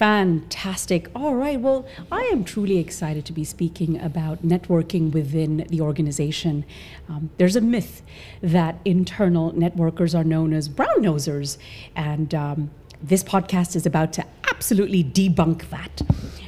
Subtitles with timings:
[0.00, 1.10] Fantastic.
[1.14, 1.60] All right.
[1.60, 6.64] Well, I am truly excited to be speaking about networking within the organization.
[7.10, 8.00] Um, there's a myth
[8.40, 11.58] that internal networkers are known as brown nosers,
[11.94, 12.70] and um,
[13.02, 16.00] this podcast is about to absolutely debunk that.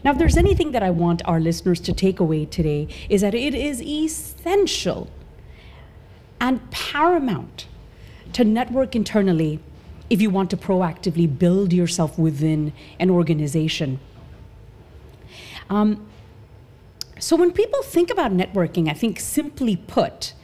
[0.03, 3.35] Now, if there's anything that I want our listeners to take away today, is that
[3.35, 5.11] it is essential
[6.41, 7.67] and paramount
[8.33, 9.61] to network internally
[10.13, 13.99] if you want to proactively build yourself within an organization.
[15.71, 16.07] Um,
[17.19, 20.35] so, when people think about networking, I think simply put,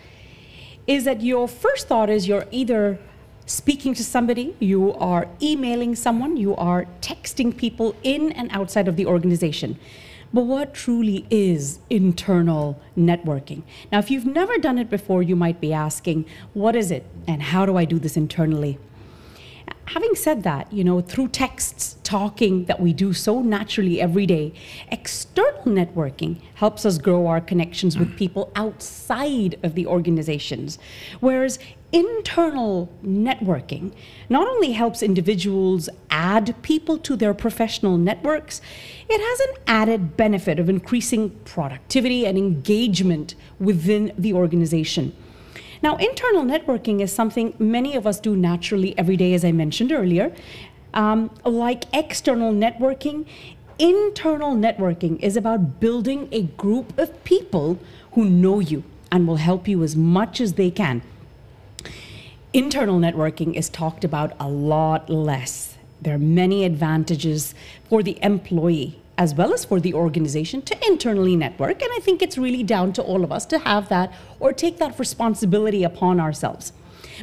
[0.86, 2.98] is that your first thought is you're either
[3.44, 8.96] speaking to somebody, you are emailing someone, you are texting people in and outside of
[8.96, 9.78] the organization.
[10.32, 13.64] But what truly is internal networking?
[13.92, 16.24] Now, if you've never done it before, you might be asking,
[16.54, 18.78] what is it and how do I do this internally?
[19.88, 24.52] Having said that, you know, through texts, talking that we do so naturally every day,
[24.90, 30.78] external networking helps us grow our connections with people outside of the organizations.
[31.20, 31.58] Whereas
[31.90, 33.92] internal networking
[34.28, 38.60] not only helps individuals add people to their professional networks,
[39.08, 45.14] it has an added benefit of increasing productivity and engagement within the organization.
[45.82, 49.92] Now, internal networking is something many of us do naturally every day, as I mentioned
[49.92, 50.34] earlier.
[50.94, 53.26] Um, like external networking,
[53.78, 57.78] internal networking is about building a group of people
[58.12, 61.02] who know you and will help you as much as they can.
[62.52, 65.76] Internal networking is talked about a lot less.
[66.00, 67.54] There are many advantages
[67.88, 71.82] for the employee as well as for the organization to internally network.
[71.82, 74.78] And I think it's really down to all of us to have that or take
[74.78, 76.72] that responsibility upon ourselves.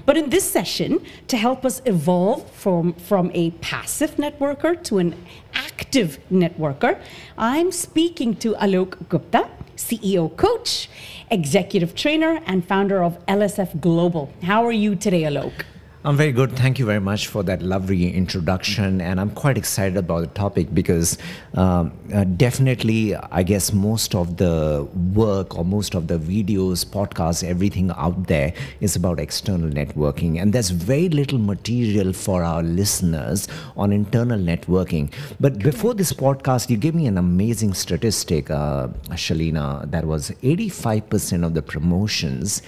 [0.05, 5.15] But in this session, to help us evolve from, from a passive networker to an
[5.53, 6.99] active networker,
[7.37, 10.89] I'm speaking to Alok Gupta, CEO coach,
[11.31, 14.33] executive trainer, and founder of LSF Global.
[14.43, 15.63] How are you today, Alok?
[16.05, 16.51] I'm very good.
[16.51, 19.01] Thank you very much for that lovely introduction.
[19.01, 21.17] And I'm quite excited about the topic because
[21.55, 27.43] um, uh, definitely, I guess, most of the work or most of the videos, podcasts,
[27.43, 30.39] everything out there is about external networking.
[30.39, 35.11] And there's very little material for our listeners on internal networking.
[35.39, 41.43] But before this podcast, you gave me an amazing statistic, uh, Shalina, that was 85%
[41.43, 42.61] of the promotions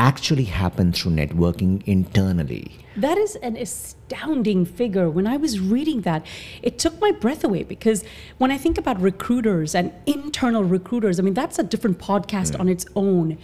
[0.00, 2.72] actually happen through networking internally.
[2.96, 5.10] That is an astounding figure.
[5.10, 6.24] When I was reading that,
[6.62, 8.02] it took my breath away because
[8.38, 12.60] when I think about recruiters and internal recruiters, I mean, that's a different podcast mm.
[12.60, 13.36] on its own.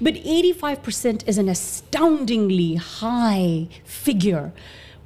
[0.00, 4.52] But 85% is an astoundingly high figure.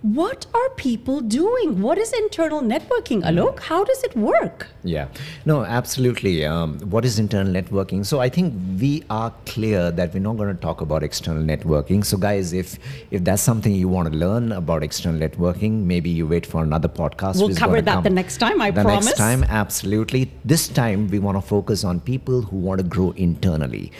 [0.02, 1.82] What are people doing?
[1.82, 3.60] What is internal networking, Alok?
[3.60, 4.68] How does it work?
[4.82, 5.08] Yeah,
[5.44, 6.46] no, absolutely.
[6.46, 8.06] Um, what is internal networking?
[8.06, 12.02] So I think we are clear that we're not going to talk about external networking.
[12.02, 12.78] So guys, if
[13.10, 16.88] if that's something you want to learn about external networking, maybe you wait for another
[16.88, 17.36] podcast.
[17.36, 18.62] We'll cover that the next time.
[18.62, 19.04] I the promise.
[19.04, 20.32] The next time, absolutely.
[20.46, 23.92] This time we want to focus on people who want to grow internally.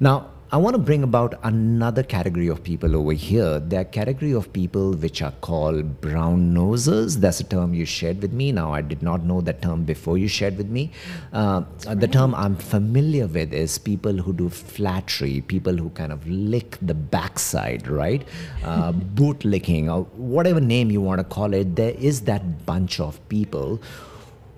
[0.00, 3.60] Now I want to bring about another category of people over here.
[3.72, 7.16] Are category of people which are called brown nosers.
[7.16, 8.52] That's a term you shared with me.
[8.52, 10.92] Now, I did not know that term before you shared with me.
[11.32, 11.62] Uh,
[11.92, 16.78] the term I'm familiar with is people who do flattery, people who kind of lick
[16.80, 18.22] the backside, right?
[18.62, 21.74] Uh, boot licking, or whatever name you want to call it.
[21.74, 23.80] There is that bunch of people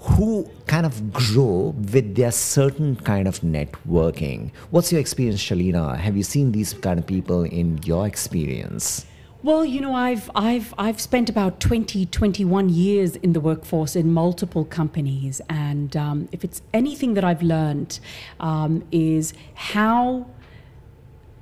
[0.01, 4.53] who kind of grow with their certain kind of networking.
[4.71, 5.97] What's your experience, Shalina?
[5.97, 9.07] Have you seen these kind of people in your experience?
[9.43, 14.13] Well, you know, I've I've I've spent about 20, 21 years in the workforce in
[14.13, 18.01] multiple companies, and um, if it's anything that I've learned,
[18.41, 20.27] um, is how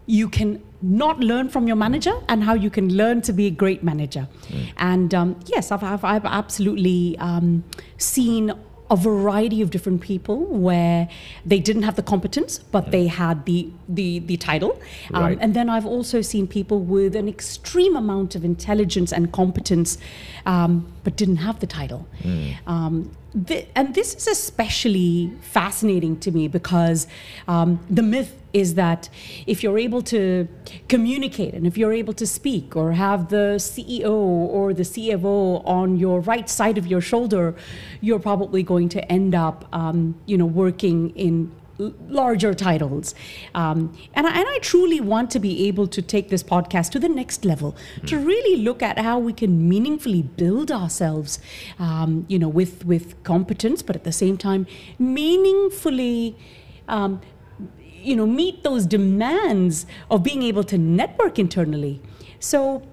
[0.04, 3.50] you can not learn from your manager and how you can learn to be a
[3.50, 4.28] great manager.
[4.48, 4.72] Mm.
[4.78, 7.64] And um, yes, I've, I've, I've absolutely um,
[7.98, 8.52] seen
[8.90, 11.08] a variety of different people where
[11.44, 14.80] they didn't have the competence, but they had the the the title.
[15.12, 15.38] Um, right.
[15.40, 19.98] And then I've also seen people with an extreme amount of intelligence and competence,
[20.46, 22.08] um, but didn't have the title.
[22.24, 22.56] Mm.
[22.66, 23.16] Um,
[23.46, 27.06] th- and this is especially fascinating to me because
[27.46, 29.08] um, the myth is that
[29.46, 30.48] if you're able to
[30.88, 35.96] communicate and if you're able to speak or have the CEO or the CFO on
[35.96, 37.54] your right side of your shoulder,
[38.00, 43.14] you're probably going to end up, um, you know, working in larger titles.
[43.54, 46.98] Um, and, I, and I truly want to be able to take this podcast to
[46.98, 47.76] the next level,
[48.06, 51.38] to really look at how we can meaningfully build ourselves,
[51.78, 54.66] um, you know, with, with competence, but at the same time,
[54.98, 56.36] meaningfully.
[56.88, 57.20] Um,
[57.78, 62.00] you know, meet those demands of being able to network internally.
[62.38, 62.86] So,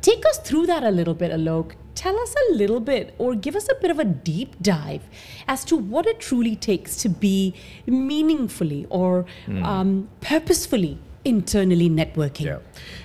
[0.00, 3.56] take us through that a little bit, Alok tell us a little bit or give
[3.56, 5.02] us a bit of a deep dive
[5.48, 7.52] as to what it truly takes to be
[7.86, 9.64] meaningfully or mm.
[9.64, 10.96] um, purposefully
[11.28, 12.46] internally networking.
[12.46, 12.58] Yeah.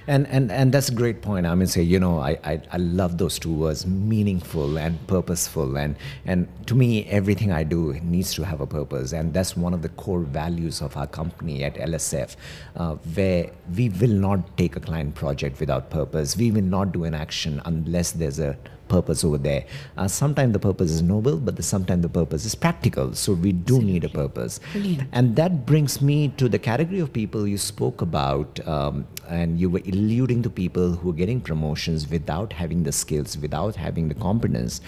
[0.08, 1.46] And, and, and that's a great point.
[1.46, 5.78] I mean, say, you know, I, I, I love those two words, meaningful and purposeful.
[5.78, 9.14] And, and to me, everything I do needs to have a purpose.
[9.14, 12.36] And that's one of the core values of our company at LSF,
[12.76, 16.36] uh, where we will not take a client project without purpose.
[16.36, 19.66] We will not do an action unless there's a purpose over there.
[19.98, 23.14] Uh, sometimes the purpose is noble, but sometimes the purpose is practical.
[23.16, 24.60] So we do need a purpose.
[24.72, 25.10] Brilliant.
[25.12, 29.70] And that brings me to the category of people you spoke about, um, and you
[29.70, 34.16] were alluding to people who are getting promotions without having the skills, without having the
[34.16, 34.82] competence.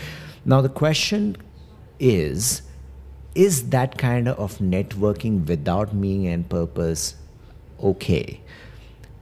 [0.46, 1.38] Now, the question
[2.00, 2.62] is
[3.34, 7.16] is that kind of networking without meaning and purpose
[7.84, 8.40] okay?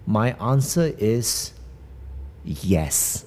[0.05, 1.53] My answer is
[2.43, 3.25] yes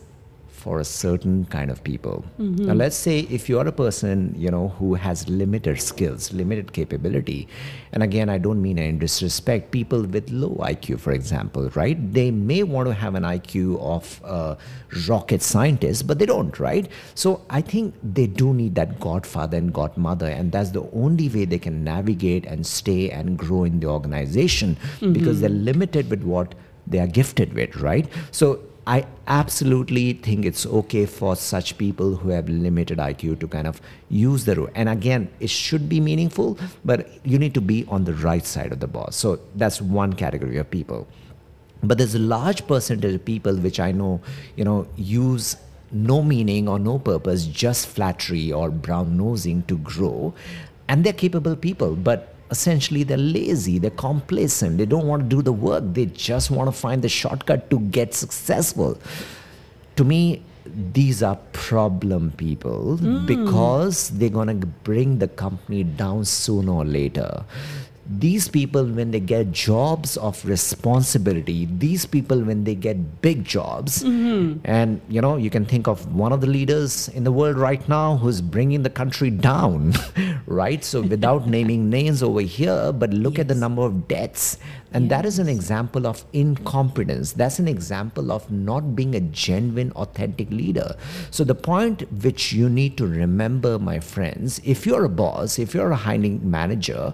[0.66, 2.24] for a certain kind of people.
[2.40, 2.66] Mm-hmm.
[2.66, 6.72] Now, let's say if you are a person, you know, who has limited skills, limited
[6.72, 7.46] capability,
[7.92, 11.96] and again, I don't mean any disrespect, people with low IQ, for example, right?
[12.12, 14.58] They may want to have an IQ of a
[15.08, 16.90] rocket scientist, but they don't, right?
[17.14, 21.44] So I think they do need that godfather and godmother, and that's the only way
[21.44, 25.12] they can navigate and stay and grow in the organization mm-hmm.
[25.12, 26.56] because they're limited with what
[26.88, 28.08] they are gifted with, right?
[28.32, 33.66] So I absolutely think it's okay for such people who have limited IQ to kind
[33.66, 34.70] of use the rule.
[34.76, 38.70] And again, it should be meaningful, but you need to be on the right side
[38.70, 39.16] of the boss.
[39.16, 41.08] So that's one category of people.
[41.82, 44.20] But there's a large percentage of people which I know,
[44.54, 45.56] you know, use
[45.90, 50.32] no meaning or no purpose, just flattery or brown nosing to grow.
[50.88, 55.42] And they're capable people, but essentially they're lazy, they're complacent, they don't want to do
[55.42, 58.98] the work, they just want to find the shortcut to get successful.
[59.96, 63.26] To me, these are problem people mm.
[63.26, 67.44] because they're going to bring the company down sooner or later
[68.08, 74.04] these people when they get jobs of responsibility these people when they get big jobs
[74.04, 74.58] mm-hmm.
[74.64, 77.88] and you know you can think of one of the leaders in the world right
[77.88, 79.92] now who's bringing the country down
[80.46, 83.40] right so without naming names over here but look yes.
[83.40, 84.58] at the number of deaths
[84.92, 85.10] and yes.
[85.10, 87.32] that is an example of incompetence.
[87.32, 90.96] That's an example of not being a genuine, authentic leader.
[91.30, 95.74] So, the point which you need to remember, my friends, if you're a boss, if
[95.74, 97.12] you're a hiring manager,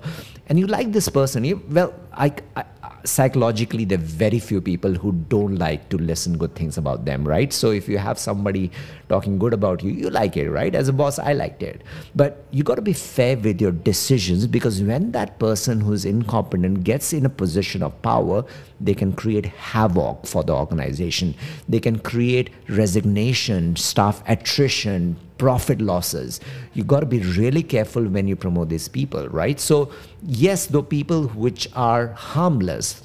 [0.49, 2.65] and you like this person, you, well, I, I
[3.05, 7.27] psychologically there are very few people who don't like to listen good things about them
[7.27, 7.53] right?
[7.53, 8.71] So if you have somebody
[9.09, 10.75] talking good about you you like it right?
[10.75, 11.83] As a boss i liked it.
[12.15, 16.85] But you got to be fair with your decisions because when that person who's incompetent
[16.85, 18.45] gets in a position of power
[18.81, 21.35] they can create havoc for the organization.
[21.69, 26.41] They can create resignation staff attrition profit losses.
[26.75, 29.59] You got to be really careful when you promote these people, right?
[29.59, 29.91] So,
[30.23, 33.03] yes, though people which are harmless,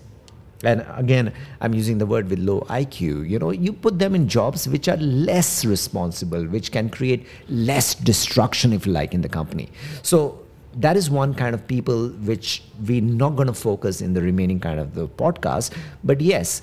[0.63, 4.27] and again, I'm using the word with low IQ, you know, you put them in
[4.27, 9.29] jobs which are less responsible, which can create less destruction, if you like, in the
[9.29, 9.69] company.
[10.01, 10.39] So,
[10.77, 14.59] that is one kind of people which we're not going to focus in the remaining
[14.59, 15.75] kind of the podcast.
[16.03, 16.61] But yes,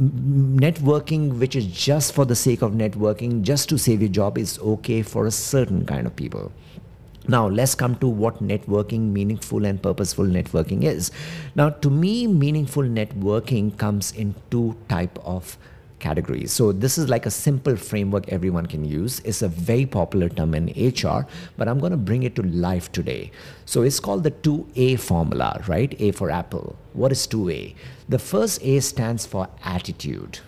[0.00, 4.58] networking which is just for the sake of networking just to save your job is
[4.60, 6.52] okay for a certain kind of people.
[7.26, 11.10] Now let's come to what networking meaningful and purposeful networking is.
[11.54, 15.58] Now to me meaningful networking comes in two type of
[15.98, 16.52] categories.
[16.52, 19.20] So this is like a simple framework everyone can use.
[19.24, 21.26] It's a very popular term in HR,
[21.56, 23.30] but I'm going to bring it to life today.
[23.64, 25.94] So it's called the 2A formula, right?
[26.00, 26.76] A for Apple.
[26.92, 27.74] What is 2A?
[28.08, 30.40] The first A stands for attitude.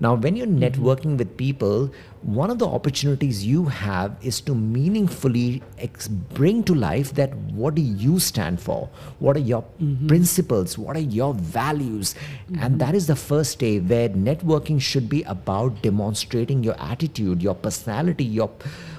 [0.00, 0.62] Now, when you're mm-hmm.
[0.62, 1.90] networking with people,
[2.22, 7.76] one of the opportunities you have is to meaningfully ex- bring to life that what
[7.76, 8.88] do you stand for?
[9.20, 10.08] What are your mm-hmm.
[10.08, 10.76] principles?
[10.76, 12.14] What are your values?
[12.14, 12.62] Mm-hmm.
[12.62, 17.54] And that is the first day where networking should be about demonstrating your attitude, your
[17.54, 18.50] personality, your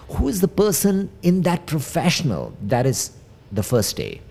[0.10, 2.54] who is the person in that professional.
[2.62, 3.12] That is
[3.52, 4.22] the first day.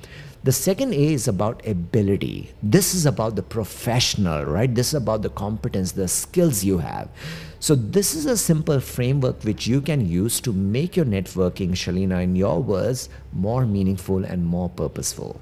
[0.44, 2.52] The second A is about ability.
[2.62, 4.72] This is about the professional, right?
[4.72, 7.08] This is about the competence, the skills you have.
[7.60, 12.22] So, this is a simple framework which you can use to make your networking, Shalina,
[12.22, 15.40] in your words, more meaningful and more purposeful.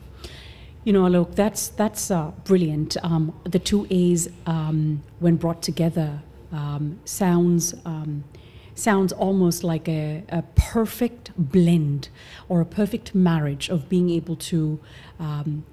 [0.85, 2.97] You know, look, that's that's uh, brilliant.
[3.03, 8.23] Um, the two A's, um, when brought together, um, sounds um,
[8.75, 12.09] sounds almost like a, a, perfect blend
[12.49, 14.81] or a perfect marriage of being able to
[15.21, 15.64] um,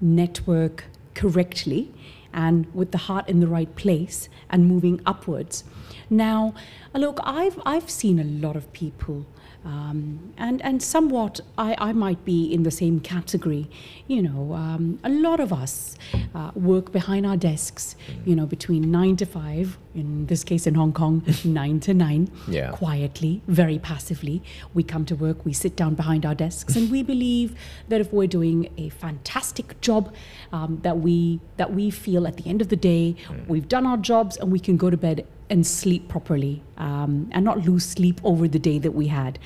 [0.00, 0.84] network
[1.14, 1.92] correctly
[2.32, 5.64] and with the heart in the right place and moving upwards.
[6.08, 6.54] Now,
[6.94, 9.26] look, I've I've seen a lot of people
[9.66, 13.68] um, and, and somewhat, I, I might be in the same category.
[14.06, 15.98] You know, um, a lot of us
[16.36, 20.74] uh, work behind our desks, you know, between nine to five, in this case in
[20.74, 22.70] Hong Kong, nine to nine, yeah.
[22.70, 24.40] quietly, very passively.
[24.72, 27.56] We come to work, we sit down behind our desks, and we believe
[27.88, 30.14] that if we're doing a fantastic job,
[30.52, 33.48] um, that, we, that we feel at the end of the day, mm.
[33.48, 37.44] we've done our jobs and we can go to bed and sleep properly um, and
[37.44, 39.38] not lose sleep over the day that we had.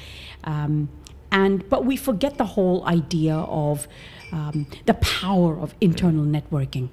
[0.45, 0.89] Um,
[1.33, 3.87] and but we forget the whole idea of
[4.33, 6.89] um, the power of internal networking.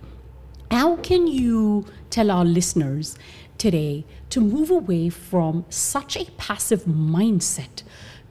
[0.69, 3.17] How can you tell our listeners
[3.57, 7.83] today to move away from such a passive mindset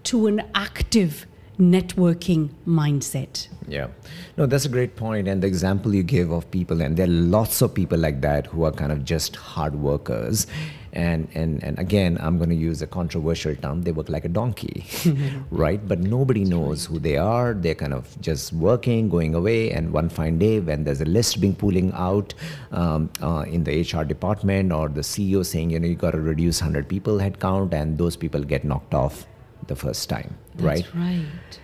[0.05, 1.27] to an active
[1.59, 3.49] networking mindset?
[3.69, 3.89] Yeah.
[4.37, 5.29] No, that's a great point.
[5.29, 8.47] And the example you give of people, and there are lots of people like that
[8.47, 10.47] who are kind of just hard workers.
[10.93, 13.83] And, and, and again, I'm going to use a controversial term.
[13.83, 14.87] They work like a donkey,
[15.51, 15.87] right?
[15.87, 17.53] But nobody knows who they are.
[17.53, 19.73] They're kind of just working, going away.
[19.73, 22.33] And one fine day, when there's a list being pulling out
[22.73, 26.21] um, uh, in the HR department or the CEO saying, you know, you got to
[26.21, 29.27] reduce 100 people headcount, and those people get knocked off
[29.69, 30.95] the first time, That's right?
[30.95, 31.61] right.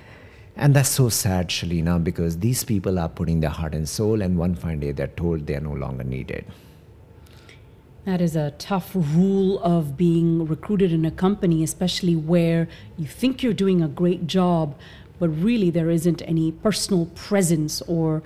[0.57, 4.39] And that's so sad, Shalina, because these people are putting their heart and soul, and
[4.39, 6.45] one fine day they're told they're no longer needed.
[8.05, 12.69] That is a tough rule of being recruited in a company, especially where
[12.99, 14.77] you think you're doing a great job,
[15.21, 18.23] but really there isn't any personal presence or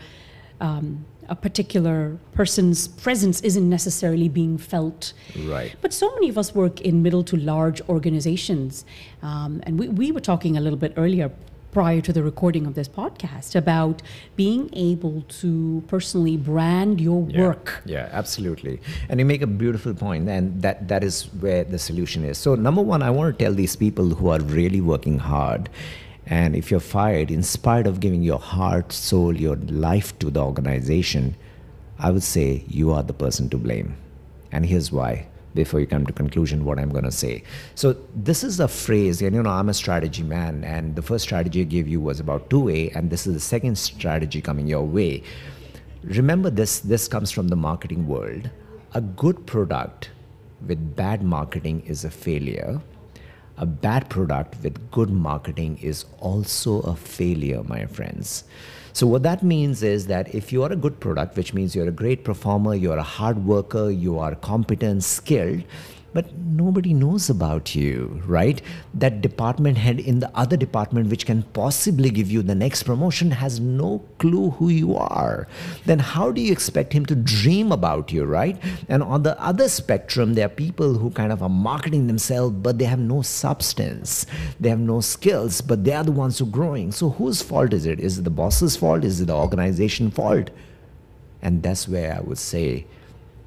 [0.61, 5.13] um, a particular person's presence isn't necessarily being felt.
[5.45, 5.75] Right.
[5.81, 8.85] But so many of us work in middle to large organizations.
[9.23, 11.31] Um, and we, we were talking a little bit earlier
[11.77, 14.01] prior to the recording of this podcast about
[14.35, 17.83] being able to personally brand your yeah, work.
[17.85, 18.81] Yeah, absolutely.
[19.11, 22.39] And you make a beautiful point, and that, that is where the solution is.
[22.39, 25.69] So, number one, I want to tell these people who are really working hard.
[26.27, 30.43] And if you're fired, in spite of giving your heart, soul, your life to the
[30.43, 31.37] organization,
[31.99, 33.97] I would say you are the person to blame.
[34.51, 37.43] And here's why before you come to conclusion what I'm going to say.
[37.75, 41.25] So this is a phrase, and you know, I'm a strategy man, and the first
[41.25, 44.85] strategy I gave you was about 2A, and this is the second strategy coming your
[44.85, 45.23] way.
[46.05, 48.51] Remember this, this comes from the marketing world.
[48.95, 50.11] A good product
[50.67, 52.81] with bad marketing is a failure.
[53.59, 58.45] A bad product with good marketing is also a failure, my friends.
[58.93, 61.89] So what that means is that if you are a good product, which means you're
[61.89, 65.65] a great performer, you're a hard worker, you are competent, skilled,
[66.17, 68.63] but nobody knows about you, right?
[68.95, 73.33] That department head in the other department, which can possibly give you the next promotion,
[73.33, 75.47] has no clue who you are.
[75.85, 78.57] Then how do you expect him to dream about you, right?
[78.89, 82.79] And on the other spectrum, there are people who kind of are marketing themselves, but
[82.79, 84.25] they have no substance.
[84.59, 86.93] They have no skills, but they are the ones who are growing.
[86.93, 88.01] So whose fault is it?
[88.01, 89.05] Is it the boss's fault?
[89.05, 90.49] Is it the organization fault?
[91.43, 92.87] And that's where I would say,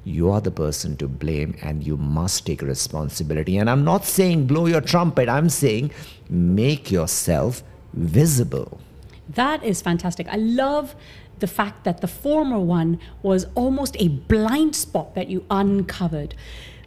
[0.04, 3.58] you are the person to blame and you must take responsibility.
[3.58, 5.90] And I'm not saying blow your trumpet, I'm saying
[6.28, 8.80] make yourself visible.
[9.28, 10.28] That is fantastic.
[10.28, 10.96] I love
[11.38, 16.34] the fact that the former one was almost a blind spot that you uncovered.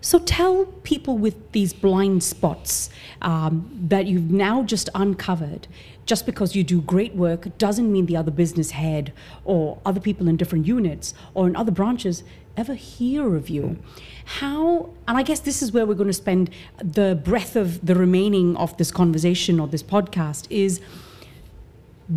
[0.02, 2.90] So tell people with these blind spots
[3.22, 5.68] um, that you've now just uncovered.
[6.06, 9.14] Just because you do great work doesn't mean the other business head
[9.46, 13.78] or other people in different units or in other branches ever hear of you.
[14.26, 17.96] How, and I guess this is where we're going to spend the breadth of the
[17.96, 20.80] remaining of this conversation or this podcast is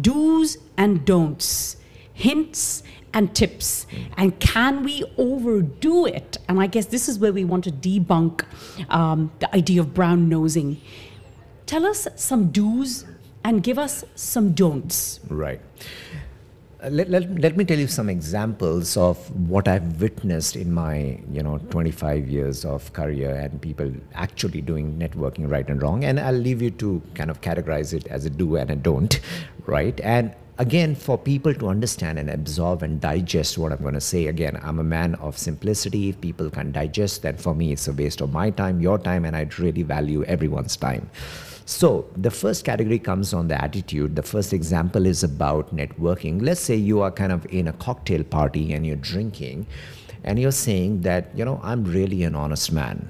[0.00, 1.76] do's and don'ts,
[2.12, 3.86] hints and tips.
[4.16, 6.38] And can we overdo it?
[6.48, 8.44] And I guess this is where we want to debunk
[8.90, 10.80] um, the idea of brown nosing.
[11.64, 13.04] Tell us some do's
[13.42, 15.20] and give us some don'ts.
[15.28, 15.60] Right.
[16.82, 19.16] Uh, let, let, let me tell you some examples of
[19.48, 24.98] what I've witnessed in my you know 25 years of career and people actually doing
[24.98, 26.04] networking right and wrong.
[26.04, 29.18] And I'll leave you to kind of categorize it as a do and a don't
[29.66, 29.98] right?
[30.02, 34.26] And again for people to understand and absorb and digest what I'm going to say
[34.26, 36.10] again I'm a man of simplicity.
[36.10, 39.24] If people can digest then for me it's a waste of my time your time
[39.24, 41.08] and I'd really value everyone's time
[41.68, 44.14] So the first category comes on the attitude.
[44.14, 46.40] The first example is about networking.
[46.40, 49.66] Let's say you are kind of in a cocktail party and you're drinking
[50.22, 53.08] and you're saying that, you know, I'm really an honest man.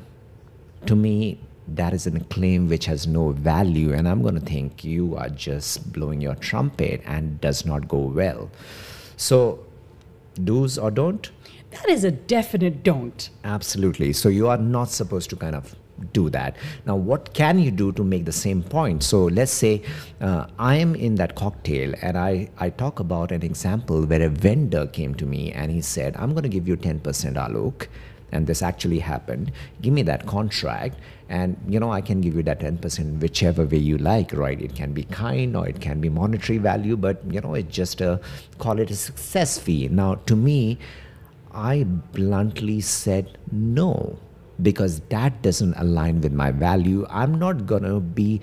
[0.86, 4.82] To me, that is a claim which has no value and I'm going to think
[4.84, 8.50] you are just blowing your trumpet and does not go well.
[9.18, 9.66] So
[10.42, 11.30] do's or don't?
[11.72, 13.28] That is a definite don't.
[13.44, 14.14] Absolutely.
[14.14, 15.76] So you are not supposed to kind of
[16.12, 16.56] do that.
[16.84, 19.02] Now, what can you do to make the same point?
[19.02, 19.82] So, let's say
[20.20, 24.28] uh, I am in that cocktail and I, I talk about an example where a
[24.28, 27.86] vendor came to me and he said, I'm going to give you 10% Alok.
[28.32, 29.52] And this actually happened.
[29.80, 30.98] Give me that contract,
[31.28, 34.60] and you know I can give you that 10% whichever way you like, right?
[34.60, 38.00] It can be kind or it can be monetary value, but you know it's just
[38.00, 38.20] a
[38.58, 39.86] call it a success fee.
[39.86, 40.76] Now, to me,
[41.54, 44.18] I bluntly said no
[44.62, 47.06] because that doesn't align with my value.
[47.10, 48.40] I'm not going to be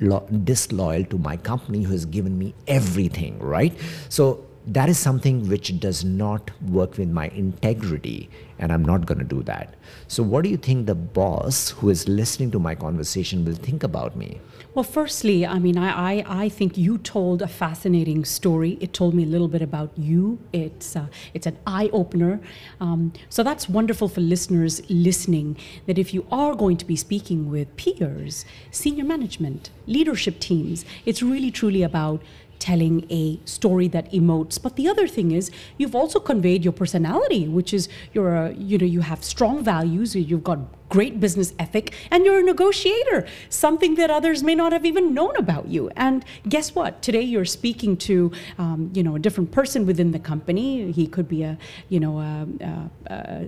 [0.00, 3.72] lo- disloyal to my company who has given me everything, right?
[4.08, 9.18] So that is something which does not work with my integrity and i'm not going
[9.18, 9.74] to do that.
[10.06, 13.82] So what do you think the boss who is listening to my conversation will think
[13.82, 14.40] about me?
[14.74, 18.78] Well firstly i mean i i, I think you told a fascinating story.
[18.80, 20.38] It told me a little bit about you.
[20.52, 22.40] It's uh, it's an eye-opener.
[22.80, 27.50] Um, so that's wonderful for listeners listening that if you are going to be speaking
[27.50, 32.22] with peers senior management leadership teams it's really truly about
[32.60, 34.62] telling a story that emotes.
[34.62, 38.78] But the other thing is you've also conveyed your personality, which is you're a, you
[38.78, 40.58] know you have strong values, you've got
[40.90, 45.34] great business ethic, and you're a negotiator, something that others may not have even known
[45.36, 45.88] about you.
[45.96, 47.00] And guess what?
[47.00, 50.92] Today you're speaking to um, you know a different person within the company.
[50.92, 51.56] He could be a
[51.88, 52.90] you know a, a,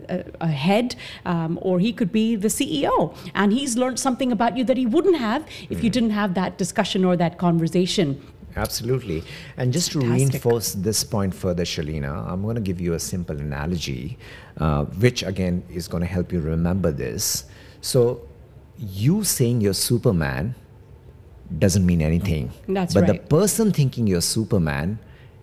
[0.08, 4.56] a, a head, um, or he could be the CEO, and he's learned something about
[4.56, 5.92] you that he wouldn't have if you mm.
[5.92, 8.20] didn't have that discussion or that conversation.
[8.56, 9.24] Absolutely.
[9.56, 13.38] And just to reinforce this point further, Shalina, I'm going to give you a simple
[13.38, 14.18] analogy,
[14.58, 17.44] uh, which again is going to help you remember this.
[17.80, 18.28] So,
[18.78, 20.54] you saying you're Superman
[21.58, 22.50] doesn't mean anything.
[22.68, 23.12] That's but right.
[23.12, 24.98] the person thinking you're Superman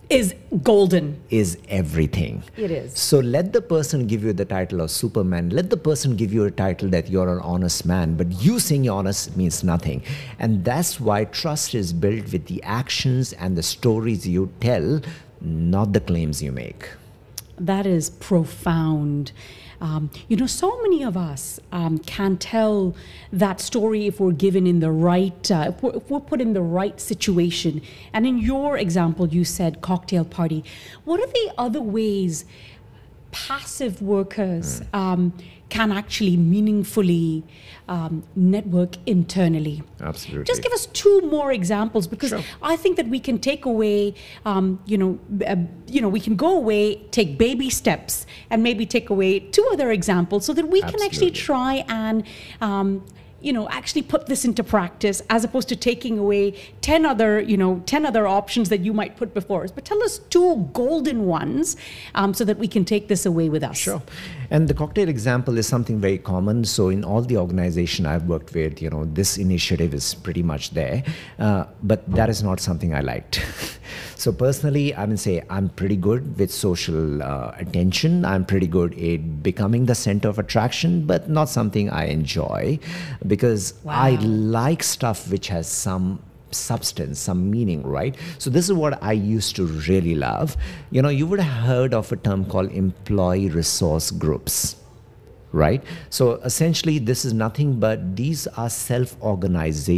[0.10, 1.22] is golden.
[1.30, 2.44] Is everything.
[2.58, 2.98] It is.
[2.98, 5.50] So let the person give you the title of Superman.
[5.50, 8.16] Let the person give you a title that you're an honest man.
[8.16, 10.04] But you saying you're honest means nothing.
[10.40, 15.02] And that's why trust is built with the actions and the stories you tell,
[15.42, 16.90] not the claims you make.
[17.60, 19.32] That is profound.
[19.82, 22.96] Um, you know, so many of us um, can tell
[23.32, 26.54] that story if we're given in the right, uh, if, we're, if, we're, put in
[26.54, 27.82] the right situation.
[28.12, 30.64] And in your example, you said cocktail party.
[31.06, 32.46] What are the other ways
[33.32, 34.98] passive workers mm.
[34.98, 35.34] um,
[35.70, 37.44] can actually meaningfully
[37.88, 39.84] um, network internally.
[40.02, 40.46] Absolutely.
[40.46, 42.44] Just give us two more examples because sure.
[42.62, 44.16] I think that we can take away,
[44.46, 45.56] um, you know, uh,
[45.88, 49.92] you know, we can go away, take baby steps, and maybe take away two other
[49.92, 51.00] examples so that we Absolutely.
[51.00, 52.24] can actually try and
[52.62, 53.06] um,
[53.42, 57.58] you know actually put this into practice as opposed to taking away 10 other you
[57.58, 59.72] know 10 other options that you might put before us.
[59.72, 61.76] But tell us two golden ones
[62.16, 63.78] um, so that we can take this away with us.
[63.78, 64.02] Sure
[64.52, 68.54] and the cocktail example is something very common so in all the organization i've worked
[68.54, 71.04] with you know this initiative is pretty much there
[71.40, 73.42] uh, but that is not something i liked
[74.20, 78.26] So personally, I would say I'm pretty good with social uh, attention.
[78.26, 82.80] I'm pretty good at becoming the center of attraction, but not something I enjoy
[83.26, 83.94] because wow.
[83.94, 88.16] I like stuff which has some substance, some meaning, right?
[88.38, 90.58] So this is what I used to really love.
[90.92, 94.76] You know, you would have heard of a term called employee resource groups
[95.52, 95.84] right?
[96.10, 99.90] So essentially, this is nothing but these are self organized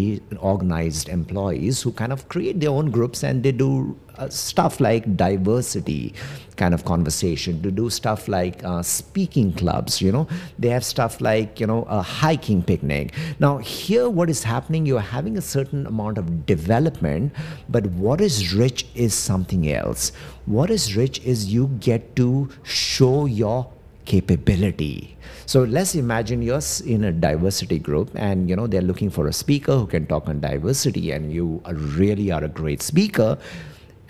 [1.09, 6.13] employees who kind of create their own groups and they do uh, stuff like diversity
[6.57, 10.27] kind of conversation, to do stuff like uh, speaking clubs, you know,
[10.59, 13.13] they have stuff like, you know, a hiking picnic.
[13.39, 17.33] Now, here, what is happening, you're having a certain amount of development,
[17.69, 20.11] but what is rich is something else.
[20.45, 23.71] What is rich is you get to show your
[24.05, 25.17] capability.
[25.45, 29.33] So let's imagine you're in a diversity group and you know they're looking for a
[29.33, 33.37] speaker who can talk on diversity and you are really are a great speaker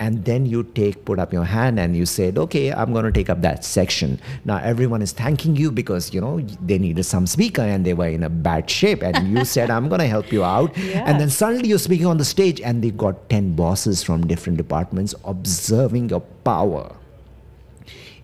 [0.01, 3.11] and then you take put up your hand and you said okay i'm going to
[3.11, 7.27] take up that section now everyone is thanking you because you know they needed some
[7.27, 10.31] speaker and they were in a bad shape and you said i'm going to help
[10.31, 11.03] you out yes.
[11.07, 14.57] and then suddenly you're speaking on the stage and they got 10 bosses from different
[14.57, 16.95] departments observing your power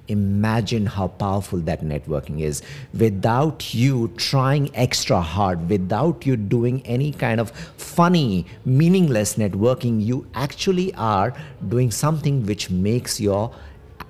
[0.08, 2.62] imagine how powerful that networking is
[2.94, 10.26] without you trying extra hard without you doing any kind of funny, meaningless networking, you
[10.34, 11.34] actually are
[11.68, 13.52] doing something which makes your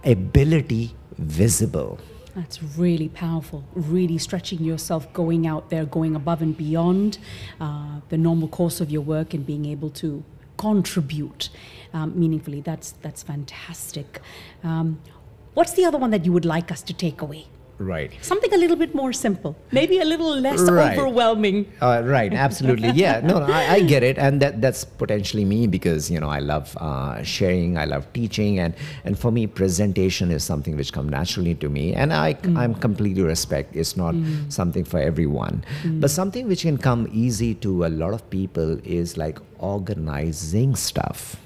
[0.04, 2.00] ability visible.
[2.36, 3.64] That's really powerful.
[3.74, 7.18] Really stretching yourself, going out there, going above and beyond
[7.60, 10.24] uh, the normal course of your work, and being able to
[10.58, 11.50] contribute
[11.94, 12.62] um, meaningfully.
[12.62, 14.22] That's that's fantastic.
[14.64, 15.00] Um,
[15.58, 17.46] what's the other one that you would like us to take away?
[17.80, 18.12] Right.
[18.22, 20.98] Something a little bit more simple, maybe a little less Right.
[20.98, 21.72] overwhelming.
[21.80, 22.90] Uh, right, absolutely.
[22.90, 26.30] Yeah, no, no I, I get it, and that that's potentially me because you know
[26.30, 28.74] I love uh, sharing, I love teaching, and
[29.06, 33.22] and for me, presentation is something which comes naturally to me, and I I'm completely
[33.22, 33.76] respect.
[33.76, 34.16] It's not
[34.50, 35.64] something for everyone,
[36.02, 41.38] but something which can come easy to a lot of people is like organizing stuff.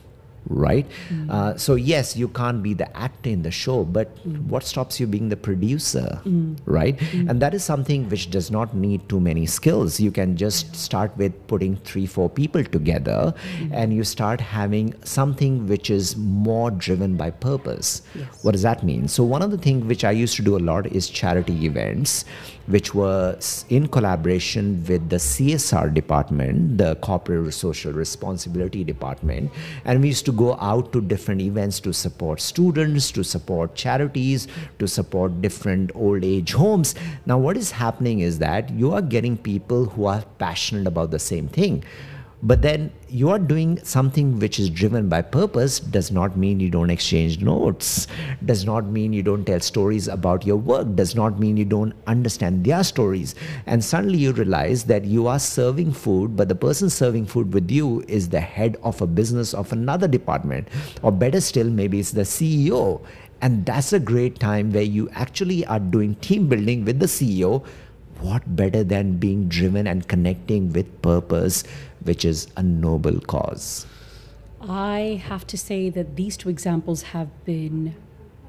[0.49, 1.29] Right, mm.
[1.29, 4.41] uh, so yes, you can't be the actor in the show, but mm.
[4.45, 6.57] what stops you being the producer, mm.
[6.65, 6.99] right?
[7.13, 9.99] And that is something which does not need too many skills.
[9.99, 13.35] You can just start with putting three, four people together,
[13.71, 18.01] and you start having something which is more driven by purpose.
[18.15, 18.43] Yes.
[18.43, 19.07] What does that mean?
[19.07, 22.25] So one of the things which I used to do a lot is charity events,
[22.71, 29.51] which was in collaboration with the CSR department, the Corporate Social Responsibility department,
[29.85, 34.47] and we used to go out to different events to support students, to support charities,
[34.79, 36.95] to support different old age homes.
[37.25, 41.19] Now, what is happening is that you are getting people who are passionate about the
[41.19, 41.83] same thing.
[42.43, 46.71] But then you are doing something which is driven by purpose does not mean you
[46.71, 48.07] don't exchange notes,
[48.45, 51.93] does not mean you don't tell stories about your work, does not mean you don't
[52.07, 53.35] understand their stories.
[53.67, 57.69] And suddenly you realize that you are serving food, but the person serving food with
[57.69, 60.67] you is the head of a business of another department.
[61.03, 63.03] Or better still, maybe it's the CEO.
[63.43, 67.63] And that's a great time where you actually are doing team building with the CEO
[68.21, 71.63] what better than being driven and connecting with purpose,
[72.03, 73.85] which is a noble cause?
[74.61, 77.95] I have to say that these two examples have been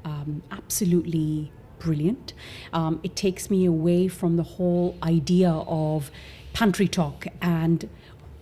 [0.05, 2.33] um, absolutely brilliant.
[2.71, 6.11] Um, it takes me away from the whole idea of
[6.53, 7.89] pantry talk and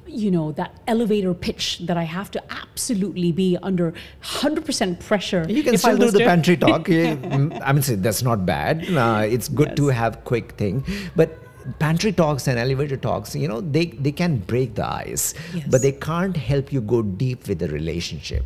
[0.06, 3.94] you know that elevator pitch that I have to absolutely be under
[4.24, 5.46] 100% pressure.
[5.48, 6.88] You can if I still do the to- pantry talk.
[6.92, 8.86] Mm, I mean, that's not bad.
[8.94, 10.84] Uh, it's good to have quick thing,
[11.16, 11.41] but
[11.80, 15.68] pantry talks and elevator talks, you know, they they can break the ice, Yes.
[15.70, 18.44] but they can't help you go deep with the relationship.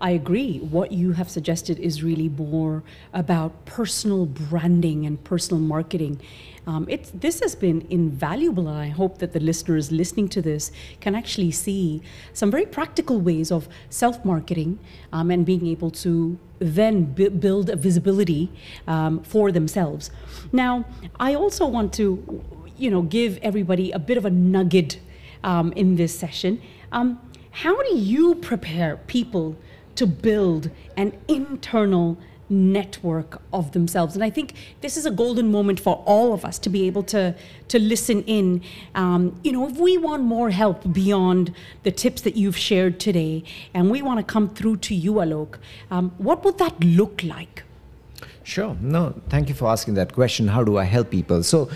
[0.00, 0.58] I agree.
[0.58, 2.82] What you have suggested is really more
[3.14, 6.20] about personal branding and personal marketing.
[6.66, 10.72] Um, it's, this has been invaluable, and I hope that the listeners listening to this
[11.00, 14.78] can actually see some very practical ways of self marketing
[15.12, 18.50] um, and being able to then bu- build a visibility
[18.86, 20.10] um, for themselves.
[20.52, 20.84] Now,
[21.20, 22.42] I also want to,
[22.76, 24.98] you know, give everybody a bit of a nugget
[25.42, 26.60] um, in this session.
[26.92, 29.56] Um, how do you prepare people
[29.94, 34.14] to build an internal network of themselves?
[34.14, 37.02] And I think this is a golden moment for all of us to be able
[37.04, 37.34] to
[37.68, 38.62] to listen in.
[38.94, 43.44] Um, you know, if we want more help beyond the tips that you've shared today,
[43.72, 45.58] and we want to come through to you, Alok,
[45.90, 47.62] um, what would that look like?
[48.42, 48.76] Sure.
[48.80, 50.48] No, thank you for asking that question.
[50.48, 51.42] How do I help people?
[51.42, 51.70] So,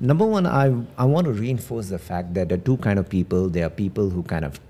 [0.00, 3.08] number one, I, I want to reinforce the fact that there are two kind of
[3.08, 3.48] people.
[3.48, 4.60] There are people who kind of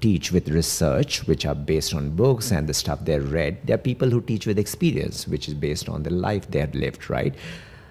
[0.00, 3.58] teach with research, which are based on books and the stuff they've read.
[3.64, 6.74] There are people who teach with experience, which is based on the life they have
[6.74, 7.34] lived, right?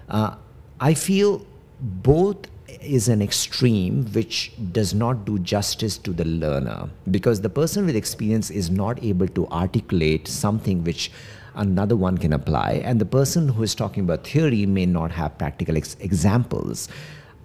[0.08, 0.34] Uh,
[0.80, 1.46] I feel
[1.80, 2.36] both
[2.80, 7.96] is an extreme which does not do justice to the learner because the person with
[7.96, 11.10] experience is not able to articulate something which
[11.54, 15.36] another one can apply and the person who is talking about theory may not have
[15.38, 16.88] practical ex- examples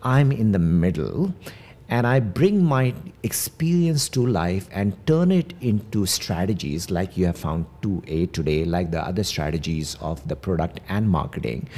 [0.04, 1.34] i'm in the middle
[1.90, 2.94] and I bring my
[3.24, 8.92] experience to life and turn it into strategies like you have found 2A today, like
[8.92, 11.70] the other strategies of the product and marketing.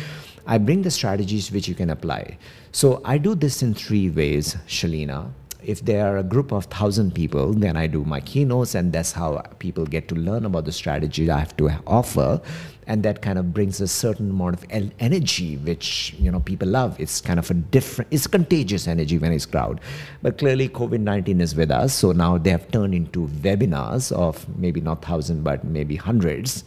[0.47, 2.39] I bring the strategies which you can apply.
[2.71, 5.31] So I do this in three ways, Shalina.
[5.62, 9.12] If there are a group of thousand people, then I do my keynotes, and that's
[9.12, 12.41] how people get to learn about the strategy I have to offer,
[12.88, 14.65] and that kind of brings a certain amount of
[15.00, 16.98] energy, which you know people love.
[16.98, 19.82] It's kind of a different, it's contagious energy when it's crowd.
[20.22, 24.48] But clearly, COVID nineteen is with us, so now they have turned into webinars of
[24.58, 26.63] maybe not thousand, but maybe hundreds.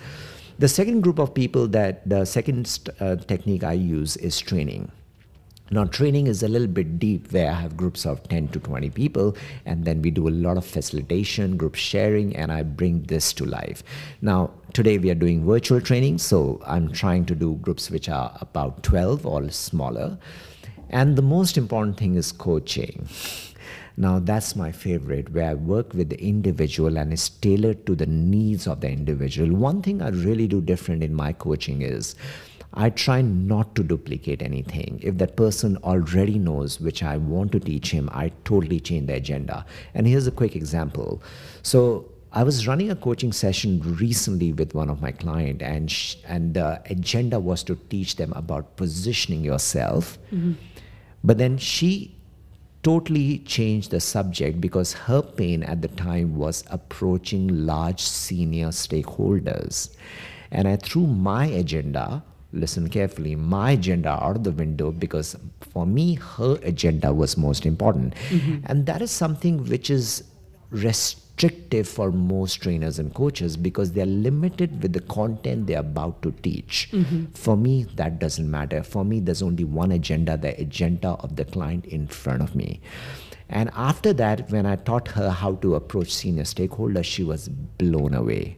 [0.58, 4.92] The second group of people that the second uh, technique I use is training.
[5.72, 8.90] Now, training is a little bit deep where I have groups of 10 to 20
[8.90, 13.32] people, and then we do a lot of facilitation, group sharing, and I bring this
[13.32, 13.82] to life.
[14.20, 18.36] Now, today we are doing virtual training, so I'm trying to do groups which are
[18.42, 20.18] about 12 or smaller.
[20.90, 23.08] And the most important thing is coaching.
[23.96, 28.06] Now, that's my favorite, where I work with the individual and it's tailored to the
[28.06, 29.54] needs of the individual.
[29.54, 32.14] One thing I really do different in my coaching is
[32.74, 34.98] I try not to duplicate anything.
[35.02, 39.14] If that person already knows which I want to teach him, I totally change the
[39.14, 39.66] agenda.
[39.94, 41.22] And here's a quick example.
[41.62, 46.16] So I was running a coaching session recently with one of my client, and sh-
[46.26, 50.18] and the agenda was to teach them about positioning yourself.
[50.32, 50.52] Mm-hmm.
[51.22, 52.16] But then she
[52.82, 59.94] totally changed the subject because her pain at the time was approaching large senior stakeholders.
[60.50, 65.86] And I threw my agenda, listen carefully, my agenda out of the window because for
[65.86, 68.14] me, her agenda was most important.
[68.28, 68.66] Mm-hmm.
[68.66, 70.24] And that is something which is
[70.70, 76.32] restrictive for most trainers and coaches because they're limited with the content they're about to
[76.42, 76.88] teach.
[76.92, 77.26] Mm-hmm.
[77.34, 78.82] For me, that doesn't matter.
[78.82, 82.80] For me, there's only one agenda the agenda of the client in front of me.
[83.48, 88.14] And after that, when I taught her how to approach senior stakeholders, she was blown
[88.14, 88.56] away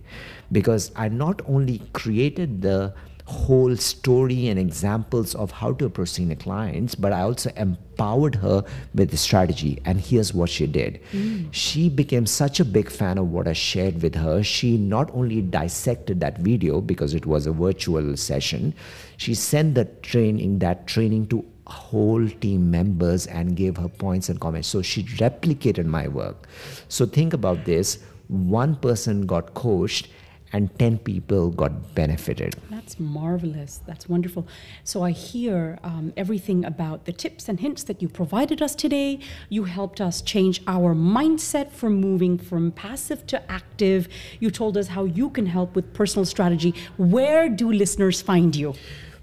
[0.52, 2.94] because I not only created the
[3.26, 8.64] whole story and examples of how to approach senior clients, but I also empowered her
[8.94, 9.80] with the strategy.
[9.86, 11.48] And here's what she did mm.
[11.50, 14.42] she became such a big fan of what I shared with her.
[14.42, 18.74] She not only dissected that video because it was a virtual session,
[19.16, 24.38] she sent the training, that training to whole team members and gave her points and
[24.38, 24.68] comments.
[24.68, 26.46] So she replicated my work.
[26.88, 30.08] So think about this one person got coached
[30.54, 32.54] and 10 people got benefited.
[32.70, 33.80] That's marvelous.
[33.88, 34.46] That's wonderful.
[34.84, 39.18] So I hear um, everything about the tips and hints that you provided us today.
[39.48, 44.06] You helped us change our mindset from moving from passive to active.
[44.38, 46.72] You told us how you can help with personal strategy.
[46.98, 48.74] Where do listeners find you?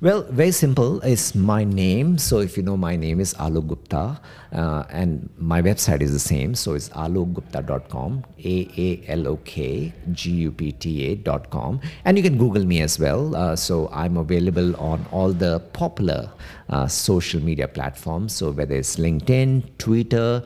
[0.01, 0.99] Well, very simple.
[1.01, 2.17] It's my name.
[2.17, 4.19] So if you know my name is Alok Gupta,
[4.51, 6.55] uh, and my website is the same.
[6.55, 11.81] So it's alokgupta.com, A A L O K G U P T A.com.
[12.03, 13.35] And you can Google me as well.
[13.35, 16.31] Uh, so I'm available on all the popular
[16.69, 18.33] uh, social media platforms.
[18.33, 20.41] So whether it's LinkedIn, Twitter,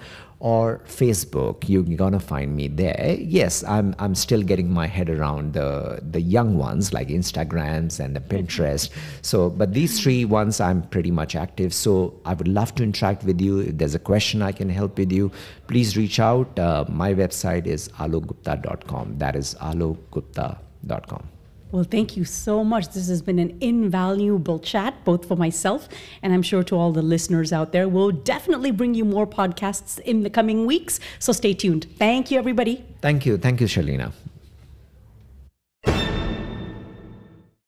[0.46, 3.18] or Facebook, you're gonna find me there.
[3.20, 8.16] Yes, I'm I'm still getting my head around the the young ones like Instagrams and
[8.16, 8.92] the Pinterest.
[9.24, 11.74] So, but these three ones I'm pretty much active.
[11.74, 13.62] So I would love to interact with you.
[13.62, 15.32] If there's a question I can help with you,
[15.66, 16.60] please reach out.
[16.60, 19.18] Uh, my website is alokgupta.com.
[19.18, 21.35] That is alokgupta.com.
[21.72, 22.90] Well, thank you so much.
[22.90, 25.90] This has been an invaluable chat, both for myself
[26.22, 27.90] and I'm sure to all the listeners out there.
[27.90, 31.88] We'll definitely bring you more podcasts in the coming weeks, so stay tuned.
[31.98, 32.86] Thank you, everybody.
[33.02, 33.38] Thank you.
[33.38, 34.14] Thank you, Shalina.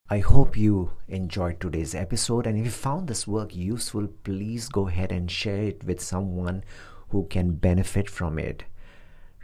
[0.09, 2.47] I hope you enjoyed today's episode.
[2.47, 6.63] And if you found this work useful, please go ahead and share it with someone
[7.09, 8.63] who can benefit from it.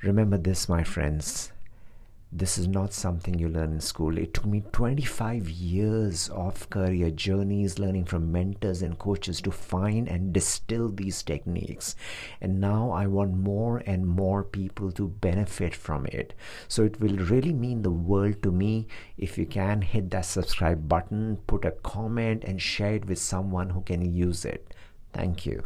[0.04, 1.53] Remember this, my friends
[2.36, 4.18] this is not something you learn in school.
[4.18, 10.08] It took me 25 years of career journeys, learning from mentors and coaches to find
[10.08, 11.96] and distill these techniques.
[12.42, 16.34] And now I want more and more people to benefit from it.
[16.68, 20.90] So it will really mean the world to me if you can hit that subscribe
[20.90, 24.74] button, put a comment, and share it with someone who can use it.
[25.14, 25.64] Thank you.